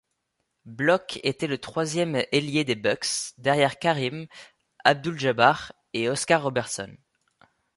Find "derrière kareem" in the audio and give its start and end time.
3.37-4.25